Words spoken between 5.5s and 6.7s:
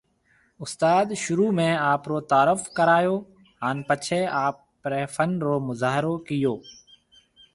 مظاھرو ڪيئو